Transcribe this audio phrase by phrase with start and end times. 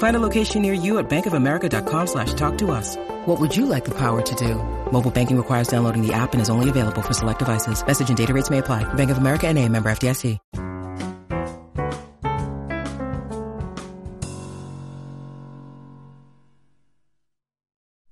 [0.00, 2.96] Find a location near you at bankofamerica.com slash talk to us.
[3.26, 4.54] What would you like the power to do?
[4.90, 7.86] Mobile banking requires downloading the app and is only available for select devices.
[7.86, 8.82] Message and data rates may apply.
[8.94, 10.38] Bank of America and a member FDIC.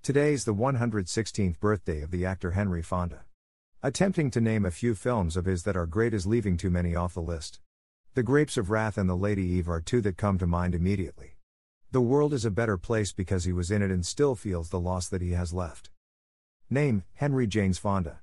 [0.02, 3.25] Today is the 116th birthday of the actor Henry Fonda.
[3.83, 6.95] Attempting to name a few films of his that are great is leaving too many
[6.95, 7.61] off the list.
[8.12, 11.38] The Grapes of Wrath and The Lady Eve are two that come to mind immediately.
[11.91, 14.78] The world is a better place because he was in it and still feels the
[14.78, 15.89] loss that he has left.
[16.69, 18.20] Name Henry James Fonda.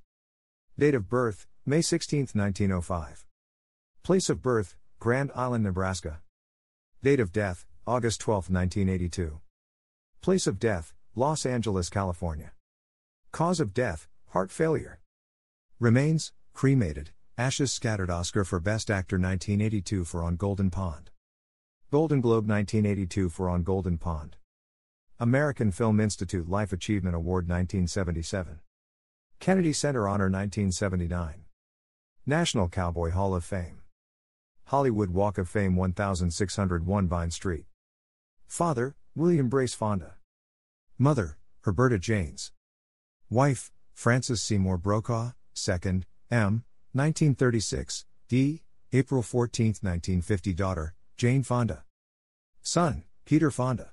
[0.78, 3.26] Date of birth May 16, 1905.
[4.04, 6.22] Place of birth Grand Island, Nebraska.
[7.02, 9.40] Date of death August 12, 1982.
[10.22, 12.52] Place of death Los Angeles, California.
[13.32, 15.00] Cause of death heart failure.
[15.80, 18.12] Remains cremated, ashes scattered.
[18.12, 21.10] Oscar for Best Actor 1982 for On Golden Pond.
[21.92, 24.38] Golden Globe 1982 for On Golden Pond.
[25.20, 28.60] American Film Institute Life Achievement Award 1977.
[29.40, 31.46] Kennedy Center Honor 1979.
[32.26, 33.82] National Cowboy Hall of Fame.
[34.66, 37.66] Hollywood Walk of Fame 1601 Vine Street.
[38.48, 40.16] Father, William Brace Fonda.
[40.98, 42.52] Mother, Herberta Jaynes.
[43.30, 46.64] Wife, Frances Seymour Brokaw, 2nd, M.,
[46.94, 50.54] 1936, D., April 14, 1950.
[50.56, 51.86] Daughter, Jane Fonda.
[52.62, 53.92] Son, Peter Fonda.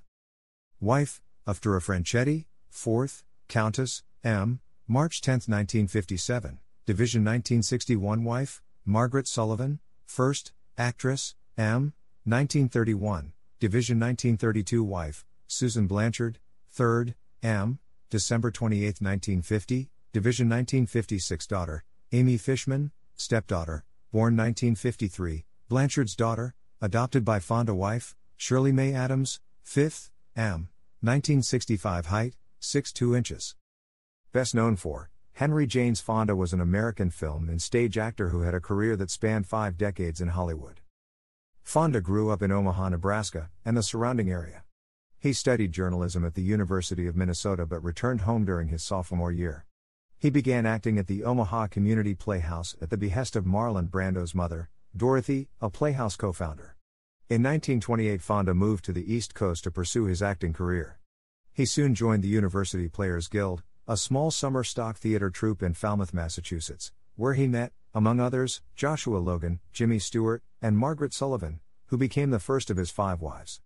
[0.81, 8.25] Wife, Afdera Franchetti, 4th, Countess, M., March 10, 1957, Division 1961.
[8.25, 11.93] Wife, Margaret Sullavan, 1st, actress, M.,
[12.25, 14.83] 1931, Division 1932.
[14.83, 16.41] Wife, Susan Blanchard,
[16.77, 17.79] 3rd, M.,
[18.11, 21.47] December 28, 1950, Division 1956.
[21.47, 29.39] Daughter, Amy Fishman, stepdaughter, born 1953, Blanchard's daughter, adopted by Fonda wife, Shirley Mae Adams,
[29.65, 30.69] 5th, M.,
[31.01, 33.55] 1965 height, 6 2 inches.
[34.33, 38.53] Best known for, Henry James Fonda was an American film and stage actor who had
[38.53, 40.81] a career that spanned five decades in Hollywood.
[41.63, 44.65] Fonda grew up in Omaha, Nebraska, and the surrounding area.
[45.21, 49.67] He studied journalism at the University of Minnesota but returned home during his sophomore year.
[50.19, 54.69] He began acting at the Omaha Community Playhouse at the behest of Marlon Brando's mother,
[54.95, 56.77] Dorothy, a Playhouse co founder.
[57.31, 60.99] In 1928, Fonda moved to the East Coast to pursue his acting career.
[61.51, 66.13] He soon joined the University Players Guild, a small summer stock theater troupe in Falmouth,
[66.13, 72.29] Massachusetts, where he met, among others, Joshua Logan, Jimmy Stewart, and Margaret Sullavan, who became
[72.29, 73.63] the first of his five wives.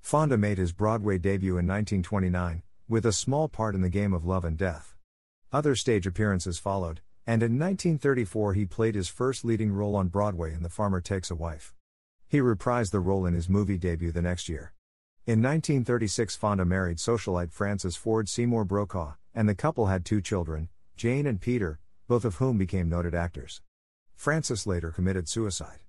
[0.00, 4.24] Fonda made his Broadway debut in 1929, with a small part in The Game of
[4.24, 4.94] Love and Death.
[5.52, 10.52] Other stage appearances followed, and in 1934 he played his first leading role on Broadway
[10.52, 11.74] in The Farmer Takes a Wife.
[12.28, 14.74] He reprised the role in his movie debut the next year.
[15.26, 20.68] In 1936, Fonda married socialite Frances Ford Seymour Brokaw, and the couple had two children,
[20.96, 23.62] Jane and Peter, both of whom became noted actors.
[24.14, 25.80] Frances later committed suicide.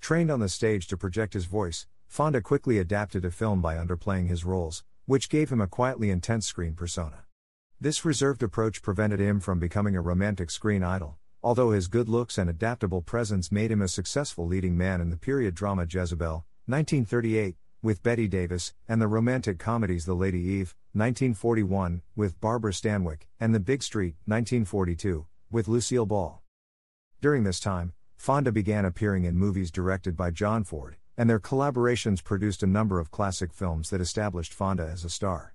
[0.00, 4.28] Trained on the stage to project his voice, Fonda quickly adapted to film by underplaying
[4.28, 7.24] his roles, which gave him a quietly intense screen persona.
[7.82, 12.36] This reserved approach prevented him from becoming a romantic screen idol, although his good looks
[12.36, 17.56] and adaptable presence made him a successful leading man in the period drama Jezebel, 1938,
[17.80, 23.54] with Bette Davis, and the romantic comedies The Lady Eve, 1941, with Barbara Stanwyck, and
[23.54, 26.42] The Big Street, 1942, with Lucille Ball.
[27.22, 32.22] During this time, Fonda began appearing in movies directed by John Ford, and their collaborations
[32.22, 35.54] produced a number of classic films that established Fonda as a star.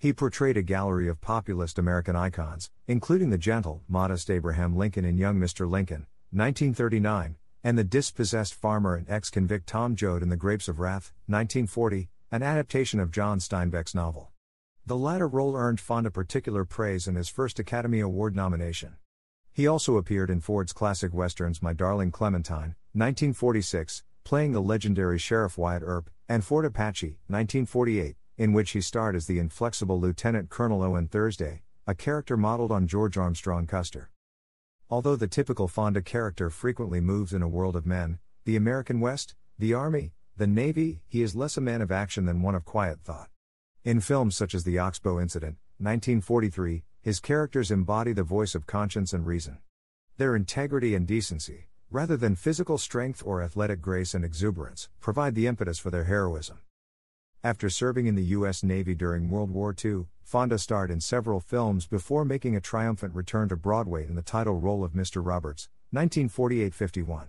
[0.00, 5.18] He portrayed a gallery of populist American icons, including the gentle, modest Abraham Lincoln in
[5.18, 5.68] Young Mr.
[5.68, 10.80] Lincoln, 1939, and the dispossessed farmer and ex convict Tom Joad in The Grapes of
[10.80, 14.30] Wrath, 1940, an adaptation of John Steinbeck's novel.
[14.86, 18.96] The latter role earned Fonda particular praise and his first Academy Award nomination.
[19.52, 25.58] He also appeared in Ford's classic westerns My Darling Clementine, 1946, playing the legendary Sheriff
[25.58, 30.82] Wyatt Earp, and Fort Apache, 1948, in which he starred as the inflexible Lieutenant Colonel
[30.82, 34.08] Owen Thursday, a character modeled on George Armstrong Custer.
[34.88, 39.34] Although the typical Fonda character frequently moves in a world of men, the American West,
[39.58, 43.00] the Army, the Navy, he is less a man of action than one of quiet
[43.04, 43.28] thought.
[43.84, 49.12] In films such as The Oxbow Incident, 1943, his characters embody the voice of conscience
[49.12, 49.58] and reason.
[50.16, 55.46] Their integrity and decency, rather than physical strength or athletic grace and exuberance, provide the
[55.46, 56.60] impetus for their heroism.
[57.42, 58.62] After serving in the U.S.
[58.62, 63.48] Navy during World War II, Fonda starred in several films before making a triumphant return
[63.48, 65.24] to Broadway in the title role of Mr.
[65.24, 67.28] Roberts, 1948 51.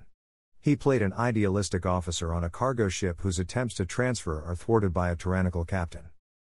[0.60, 4.94] He played an idealistic officer on a cargo ship whose attempts to transfer are thwarted
[4.94, 6.10] by a tyrannical captain.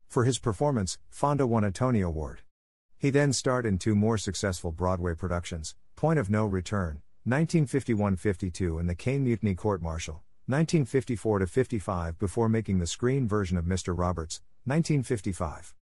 [0.08, 2.42] For his performance, Fonda won a Tony Award.
[2.98, 8.80] He then starred in two more successful Broadway productions Point of No Return, 1951 52,
[8.80, 13.98] and The Caine Mutiny Court Martial, 1954 55 before making the screen version of Mr.
[13.98, 15.74] Roberts, 1955.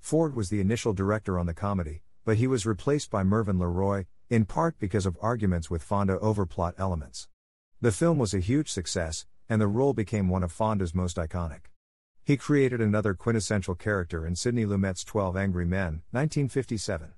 [0.00, 4.06] Ford was the initial director on the comedy, but he was replaced by Mervyn LeRoy,
[4.30, 7.28] in part because of arguments with Fonda over plot elements.
[7.82, 11.66] The film was a huge success, and the role became one of Fonda's most iconic.
[12.24, 17.12] He created another quintessential character in Sidney Lumet's 12 Angry Men, 1957.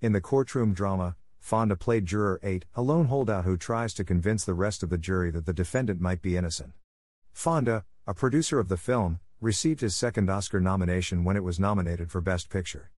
[0.00, 1.16] In the courtroom drama,
[1.46, 4.98] Fonda played Juror 8, a lone holdout who tries to convince the rest of the
[4.98, 6.72] jury that the defendant might be innocent.
[7.32, 12.10] Fonda, a producer of the film, received his second Oscar nomination when it was nominated
[12.10, 12.90] for Best Picture.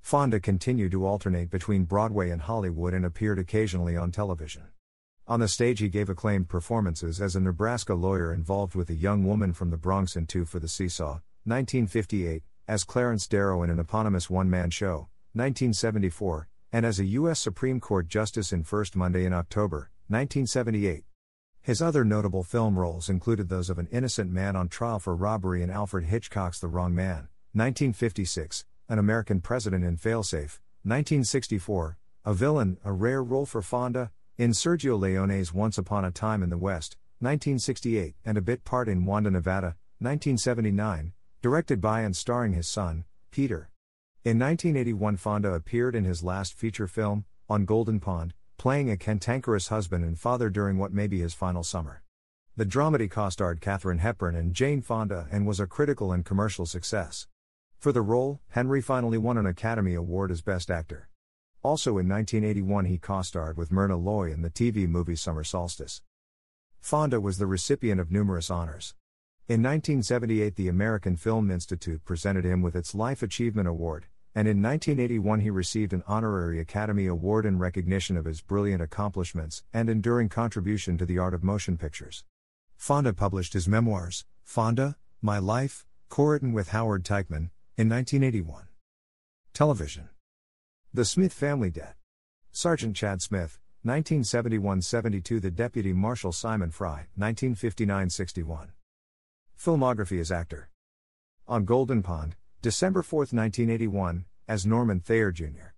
[0.00, 4.64] Fonda continued to alternate between Broadway and Hollywood and appeared occasionally on television.
[5.28, 9.22] On the stage, he gave acclaimed performances as a Nebraska lawyer involved with a young
[9.22, 13.78] woman from the Bronx in Two for the Seesaw, 1958, as Clarence Darrow in an
[13.78, 17.40] eponymous one man show, 1974, and as a U.S.
[17.40, 21.04] Supreme Court Justice in First Monday in October, 1978.
[21.62, 25.62] His other notable film roles included those of an innocent man on trial for robbery
[25.62, 32.78] in Alfred Hitchcock's The Wrong Man, 1956, An American President in Failsafe, 1964, a villain,
[32.84, 36.96] a rare role for Fonda, in Sergio Leone's Once Upon a Time in the West,
[37.20, 41.12] 1968, and a bit part in Wanda, Nevada, 1979,
[41.42, 43.70] directed by and starring his son, Peter.
[44.28, 49.68] In 1981, Fonda appeared in his last feature film, On Golden Pond, playing a cantankerous
[49.68, 52.02] husband and father during what may be his final summer.
[52.54, 57.26] The dramedy co-starred Katharine Hepburn and Jane Fonda and was a critical and commercial success.
[57.78, 61.08] For the role, Henry finally won an Academy Award as Best Actor.
[61.62, 66.02] Also in 1981 he co-starred with Myrna Loy in the TV movie Summer Solstice.
[66.82, 68.94] Fonda was the recipient of numerous honors.
[69.48, 74.04] In 1978, the American Film Institute presented him with its Life Achievement Award,
[74.38, 79.64] and in 1981 he received an honorary Academy Award in recognition of his brilliant accomplishments
[79.72, 82.22] and enduring contribution to the art of motion pictures.
[82.76, 88.68] Fonda published his memoirs, Fonda, My Life, co-written with Howard Teichmann, in 1981.
[89.54, 90.08] Television.
[90.94, 91.96] The Smith Family Debt.
[92.52, 95.40] Sergeant Chad Smith, 1971 72.
[95.40, 98.70] The Deputy Marshal Simon Fry, 1959 61.
[99.58, 100.70] Filmography as actor.
[101.48, 105.74] On Golden Pond, December 4, 1981, as Norman Thayer Jr.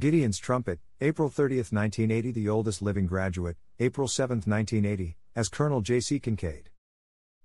[0.00, 6.18] Gideon's Trumpet, April 30, 1980, the oldest living graduate, April 7, 1980, as Colonel J.C.
[6.18, 6.70] Kincaid.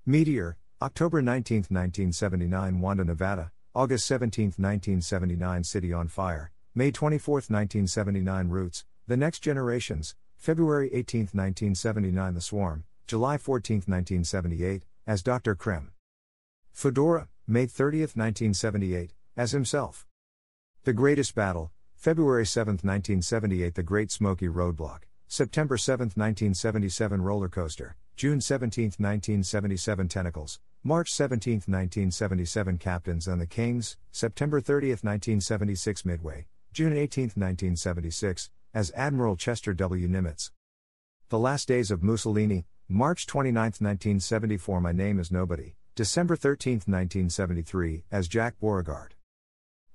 [0.06, 8.50] Meteor, October 19, 1979, Wanda, Nevada, August 17, 1979, City on Fire, May 24, 1979,
[8.50, 15.54] Roots, The Next Generations, February 18, 1979, The Swarm, July 14, 1978, as Dr.
[15.54, 15.92] Krim.
[16.72, 20.08] Fedora, May 30, 1978, as himself.
[20.90, 27.96] The Greatest Battle, February 7, 1978, The Great Smoky Roadblock, September 7, 1977, Roller Coaster,
[28.16, 36.48] June 17, 1977, Tentacles, March 17, 1977, Captains and the Kings, September 30, 1976, Midway,
[36.74, 40.08] June 18, 1976, as Admiral Chester W.
[40.08, 40.50] Nimitz.
[41.30, 48.06] The Last Days of Mussolini, March 29, 1974 My Name is Nobody, December 13, 1973,
[48.12, 49.14] as Jack Beauregard.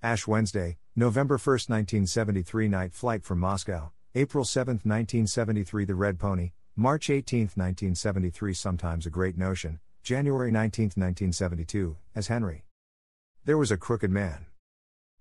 [0.05, 6.51] Ash Wednesday, November 1, 1973 Night Flight from Moscow, April 7, 1973 The Red Pony,
[6.77, 12.67] March 18, 1973 Sometimes a Great Notion, January 19, 1972, as Henry.
[13.47, 14.45] There was a Crooked Man.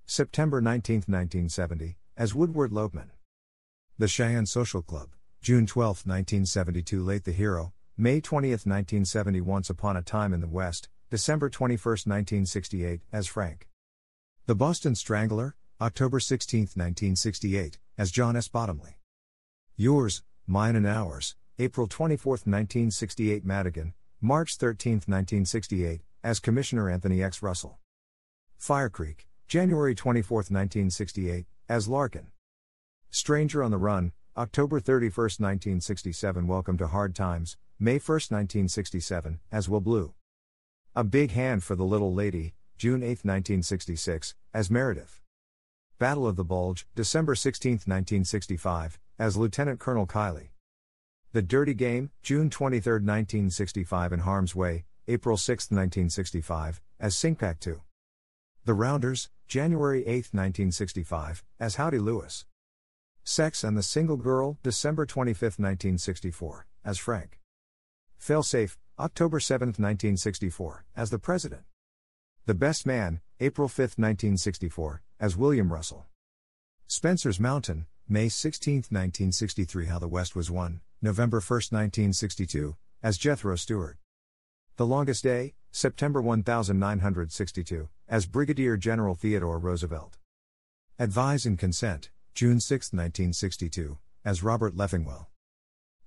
[0.05, 3.11] September 19, 1970, as Woodward Lopeman.
[3.97, 5.11] The Cheyenne Social Club,
[5.41, 10.47] June 12, 1972 Late the Hero, May 20, 1970 Once Upon a Time in the
[10.49, 13.69] West, December 21, 1968, as Frank.
[14.45, 18.49] The Boston Strangler, October 16, 1968, as John S.
[18.49, 18.97] Bottomley.
[19.77, 27.41] Yours, Mine and Ours, April 24, 1968 Madigan, March 13, 1968, as Commissioner Anthony X.
[27.41, 27.79] Russell.
[28.57, 32.27] Fire Creek, January 24, 1968, as Larkin.
[33.09, 39.69] Stranger on the Run, October 31, 1967 Welcome to Hard Times, May 1, 1967, as
[39.69, 40.13] Will Blue.
[40.97, 45.21] A Big Hand for the Little Lady, June 8, 1966, as Meredith.
[45.99, 50.49] Battle of the Bulge, December 16, 1965, as Lieutenant Colonel Kiley.
[51.31, 57.79] The Dirty Game, June 23, 1965 in Harm's Way, April 6, 1965, as CINCPAC 2.
[58.65, 62.45] The Rounders, January 8, 1965, as Howdy Lewis.
[63.23, 67.39] Sex and the Single Girl, December 25, 1964, as Frank.
[68.19, 71.63] Failsafe, October 7, 1964, as the President.
[72.45, 76.07] The Best Man, April 5, 1964, as William Russell.
[76.87, 83.55] Spencer's Mountain, May 16, 1963 How the West Was Won, November 1, 1962, as Jethro
[83.55, 83.95] Stuart.
[84.75, 90.17] The Longest Day, September 1962, as Brigadier General Theodore Roosevelt.
[90.99, 95.27] Advise and Consent, June 6, 1962, as Robert Leffingwell.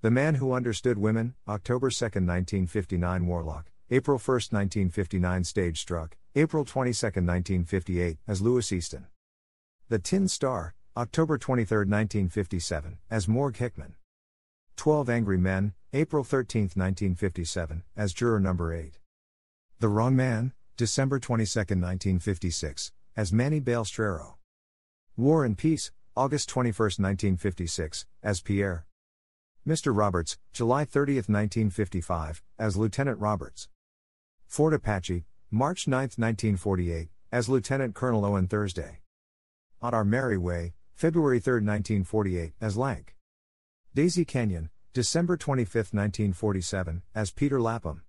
[0.03, 6.67] The Man Who Understood Women, October 2, 1959 Warlock, April 1, 1959 Stage Struck, April
[6.67, 9.07] 22, 1958 as Lewis Easton.
[9.89, 13.95] The Tin Star, October 23, 1957, as Morg Hickman.
[14.77, 18.99] 12 Angry Men, April 13, 1957, as Juror Number 8.
[19.81, 24.35] The Wrong Man, December 22, 1956, as Manny Balestrero.
[25.17, 28.85] War and Peace, August 21, 1956, as Pierre.
[29.67, 29.97] Mr.
[29.97, 33.71] Roberts, July 30, 1955, as Lieutenant Roberts.
[34.47, 35.25] Fort Apache,
[35.57, 39.01] March 9, 1948, as Lieutenant Colonel Owen Thursday.
[39.81, 43.17] On Our Merry Way, February 3, 1948, as Lank.
[43.95, 48.03] Daisy Kenyon, December 25, 1947, as Peter Lapham.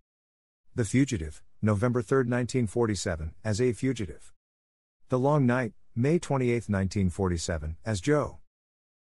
[0.75, 4.33] The Fugitive, November 3, 1947, as A Fugitive.
[5.07, 8.39] The Long Night, May 28, 1947, as Joe.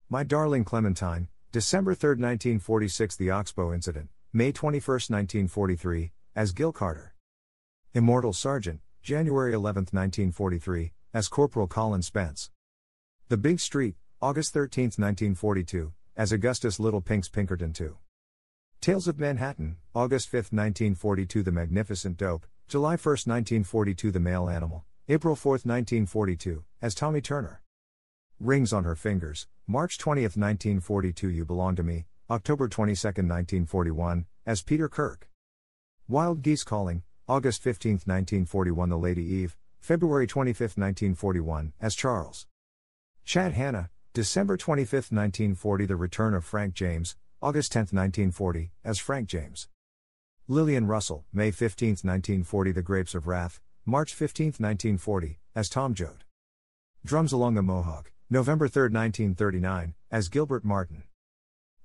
[0.10, 7.16] My Darling Clementine, December 3, 1946, The Oxbow Incident, May 21, 1943, as Gil Carter.
[7.98, 12.52] Immortal Sergeant, January 11, 1943, as Corporal Colin Spence.
[13.28, 17.94] The Big Street, August 13, 1942, as Augustus Little Pinks Pinkerton II.
[18.82, 24.86] Tales of Manhattan, August 5, 1942 The Magnificent Dope, July 1, 1942 The Male Animal,
[25.10, 27.64] April 4, 1942, as Tommy Turner.
[28.40, 34.62] Rings on Her Fingers, March 20, 1942 You Belong to Me, October 22, 1941, as
[34.62, 35.32] Peter Kirk.
[36.08, 42.48] Wild Geese Calling, August 15, 1941 The Lady Eve, February 25, 1941, as Charles.
[43.26, 49.28] Chad Hanna, December 25, 1940 The Return of Frank James, August 10, 1940, as Frank
[49.28, 49.68] James.
[50.48, 56.24] Lillian Russell, May 15, 1940 The Grapes of Wrath, March 15, 1940, as Tom Joad.
[57.04, 61.04] Drums Along the Mohawk, November 3, 1939, as Gilbert Martin.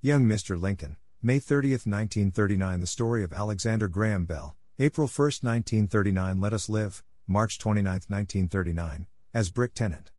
[0.01, 0.61] Young Mr.
[0.61, 6.71] Lincoln, May 30, 1939 The Story of Alexander Graham Bell, April 1, 1939 Let Us
[6.71, 10.11] Live, March 29, 1939, as Brick Tennant.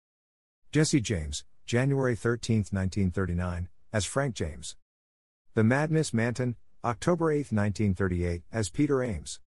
[0.71, 4.75] Jesse James, January 13, 1939, as Frank James.
[5.55, 6.55] The Mad Miss Manton,
[6.85, 9.39] October 8, 1938, as Peter Ames.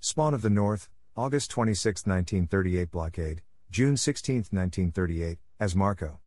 [0.00, 3.40] Spawn of the North, August 26, 1938 Blockade,
[3.70, 6.20] June 16, 1938, as Marco.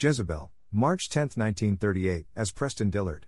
[0.00, 3.26] Jezebel, March 10, 1938, as Preston Dillard.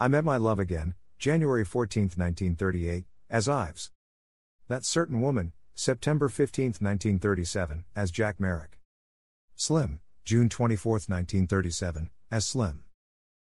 [0.00, 3.90] I Met My Love Again, January 14, 1938, as Ives.
[4.68, 8.78] That Certain Woman, September 15, 1937, as Jack Merrick.
[9.54, 12.84] Slim, June 24, 1937, as Slim.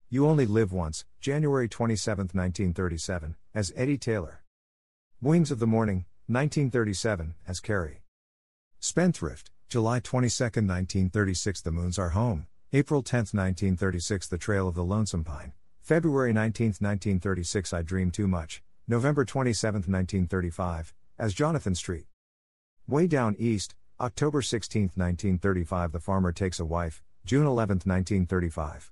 [0.10, 4.44] You Only Live Once, January 27, 1937, as Eddie Taylor.
[5.22, 8.04] Wings of the Morning, 1937, as Kerry.
[8.80, 14.84] Spendthrift, July 22, 1936 The Moon's Our Home, April 10, 1936 The Trail of the
[14.84, 22.08] Lonesome Pine, February 19, 1936 I Dream Too Much, November 27, 1935, as Jonathan Street.
[22.88, 28.90] Way Down East, October 16, 1935 The Farmer Takes a Wife, June 11, 1935.